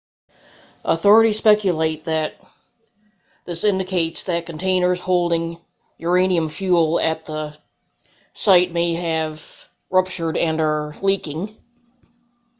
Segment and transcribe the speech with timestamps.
[0.83, 2.35] authorities speculate that
[3.45, 5.59] this indicates that containers holding
[5.99, 7.55] uranium fuel at the
[8.33, 9.67] site may have
[9.99, 11.55] ruptured and are leaking